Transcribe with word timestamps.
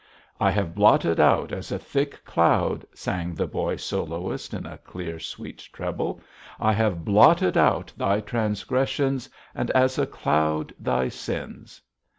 'I 0.39 0.49
have 0.49 0.73
blotted 0.73 1.19
out 1.19 1.51
as 1.51 1.71
a 1.71 1.77
thick 1.77 2.25
cloud,' 2.25 2.87
sang 2.91 3.35
the 3.35 3.45
boy 3.45 3.75
soloist 3.75 4.51
in 4.51 4.65
a 4.65 4.79
clear 4.79 5.19
sweet 5.19 5.69
treble, 5.71 6.19
'I 6.59 6.73
have 6.73 7.05
blotted 7.05 7.55
out 7.55 7.93
thy 7.95 8.19
transgressions, 8.19 9.29
and 9.53 9.69
as 9.75 9.99
a 9.99 10.07
cloud 10.07 10.73
thy 10.79 11.07
sins.' 11.07 11.81